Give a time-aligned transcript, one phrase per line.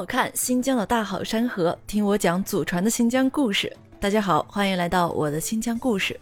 [0.00, 3.70] 我看新疆的大好山河，听我讲祖传的新疆故事。
[4.00, 6.18] 大家好，欢迎来到我的新疆故事。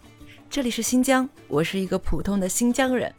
[0.49, 3.15] 这里是新疆，我是一个普通的新疆人。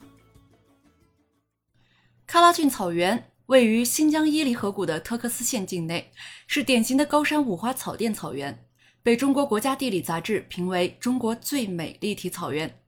[2.28, 6.12] 喀拉峻草原位于新疆伊犁河谷的特克斯县境内，
[6.46, 8.63] 是典型的高山五花草甸草原，
[9.03, 12.83] 被中国国家地理杂志评为中国最美立体草原。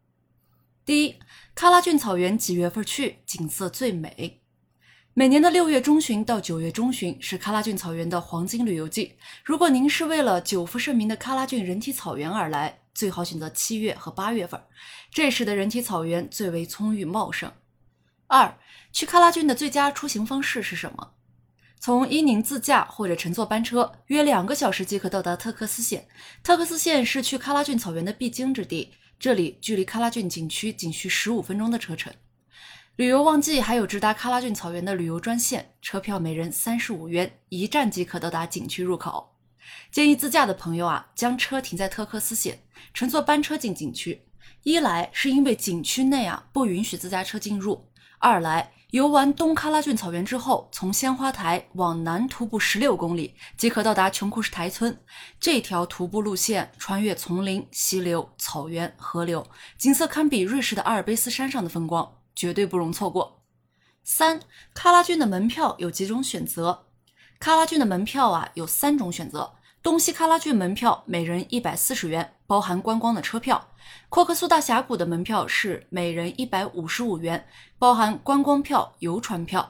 [0.84, 1.14] 第一，
[1.57, 4.41] 喀拉峻草原几月份去景色最美？
[5.15, 9.12] 每年的六月中旬到九月中旬是喀拉峻草原的黄金旅游季。
[9.45, 14.59] 如果您是为了久负盛名的喀拉峻人体草原而来，最好选择七月和八月份，
[15.12, 17.52] 这时的人体草原最为葱郁茂盛。
[18.27, 18.57] 二，
[18.91, 21.13] 去喀拉峻的最佳出行方式是什么？
[21.79, 26.09] 从伊宁自驾或者乘坐班车，约两个小时即可到达特克斯县。
[26.43, 32.10] 特克斯县是去喀拉峻草原的必经之地，这里距离喀拉峻景区仅需十五分钟的车程。
[32.96, 39.35] 旅游旺季还有直达喀拉峻草原的旅游专线，车票每人三十五元，一站即可到达景区入口。
[39.90, 44.26] 建议自驾的朋友啊，将车停在特克斯县，乘坐班车进景区。
[44.65, 54.95] 一来是因为景区内啊不允许自驾车进入；二来游完东喀拉峻草原之后，从鲜花台往南徒步十六公里，即可到达琼库什台村。
[55.40, 59.46] 这条徒步路线穿越丛林、溪流、草原、河流，
[59.79, 62.18] 景色堪比瑞士的阿尔卑斯山上的风光。
[62.35, 63.43] 绝对不容错过。
[64.05, 64.41] 三，
[64.75, 66.87] 喀拉峻的门票有几种选择？
[67.41, 73.56] 喀拉峻的门票啊有三种选择：东西喀拉峻门票每人一百四十元，包含观光的车票；
[74.09, 77.47] 阔克苏大峡谷的门票是每人一百五十五元，
[77.78, 79.60] 包含观光票、游船票；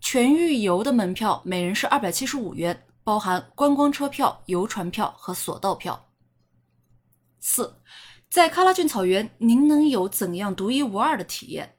[0.00, 6.08] 全域游的门票每人是二百七十五元，包含观光车票、游船票和索道票。
[7.40, 7.80] 四，
[8.28, 11.76] 在喀拉峻草原，您能有怎样独一无二的体验？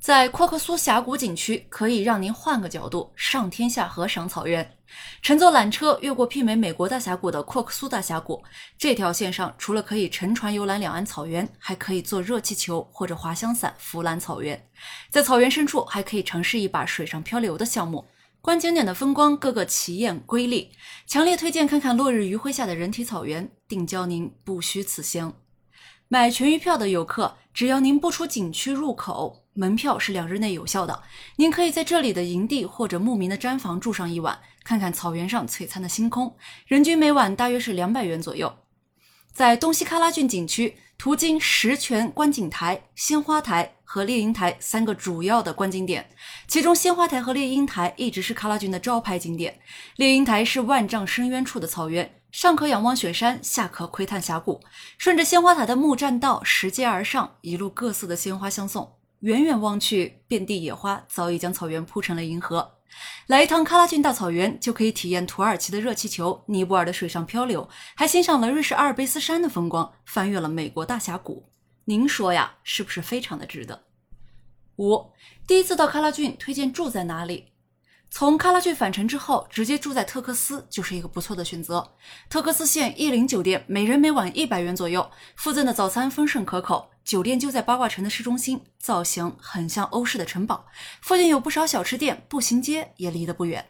[0.00, 4.76] 在库克苏峡谷景区，可以让您换个角度上天下河赏草原。
[5.20, 8.42] 乘坐缆车越过媲美美国大峡谷的库克苏大峡谷，
[8.78, 14.68] 这条线上除了可以乘船游览两岸草原，还可以坐热气球或者滑翔伞俯览草原。
[15.10, 18.06] 在草原深处，还可以尝试一把水上漂流的项目。
[18.40, 20.70] 观景点的风光个个奇艳瑰丽，
[21.08, 25.34] 强烈推荐看看落日余晖下的人体草原，定教您不虚此行。
[26.06, 29.44] 买全鱼票的游客，只要您不出景区入口。
[29.58, 31.02] 门票是两日内有效的，
[31.34, 36.36] 您可以在这里的营地或者牧民的毡房住上一晚，看看草原上璀璨的星空，
[36.66, 38.58] 人均每晚大约是两百元左右。
[39.32, 46.08] 在东西喀拉峻景区，途经石泉观景台、鲜花台和猎鹰台三个主要的观景点，
[46.46, 49.58] 其中鲜花台和猎鹰台一直是喀拉峻的招牌景点。
[49.96, 54.60] 猎鹰台是万丈深渊处的草原，上可仰望雪山，下可窥探峡谷。
[54.98, 58.97] 顺着鲜花台的木栈道拾阶而上，一路各色的鲜花相送。
[59.20, 62.74] 远远望去，遍地野花早已将草原铺成了银河。
[63.26, 71.50] 来一趟喀拉峻大草原，就可以体验土耳其的热气球、尼泊尔的水上漂流，还欣赏了瑞士阿尔卑斯山的风光，翻越了美国大峡谷。
[71.84, 73.82] 您说呀，是不是非常的值得？
[74.76, 75.10] 五，
[75.46, 77.46] 第一次到喀拉峻，推荐住在哪里？
[78.10, 81.94] 从喀拉峻返程之后，直接住在特克斯就是一个不错的选择。
[82.28, 86.90] 特克斯县意林酒店，每人每晚一百元左右，附赠的早餐丰盛可口。
[87.04, 90.66] 酒店就在八卦城的市中心，造型很像欧式的城堡，
[91.00, 93.66] 附近有不少小吃店，步行街也离得不远。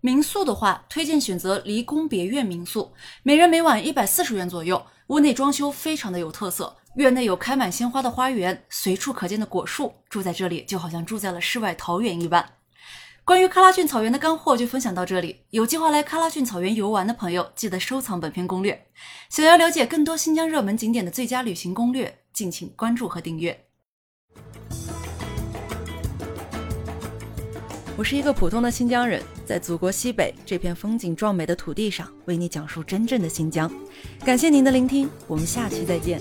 [0.00, 12.57] 民宿的话，推荐选择离宫别院民宿，每人每晚一百四十元左右，屋内装修非常的有特色，院内有开满鲜花的花园，随处可见的果树，住在这里就好像住在了世外桃源一般。
[13.28, 15.42] 关于喀拉峻草原的干货就分享到这里。
[15.50, 18.86] 有计划来喀拉峻草原游玩的朋友，记得收藏本篇攻略。
[19.28, 23.66] 想要了解更多新疆热门景点的最佳旅行攻略，敬请关注和订阅。
[27.98, 33.70] 我是一个普通的新疆人，在祖国西北这片风景壮美的土地上，为你讲述真正的新疆。
[34.24, 36.18] 感谢您的聆听，我们下期再见。